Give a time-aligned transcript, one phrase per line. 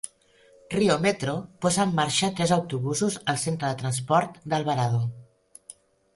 [0.77, 5.01] Rio Metro posa en marxa tres autobusos al centre de transport d'Alvarado.